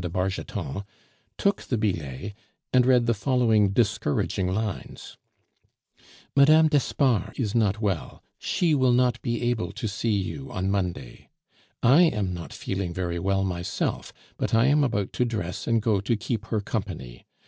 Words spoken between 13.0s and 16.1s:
well myself, but I am about to dress and go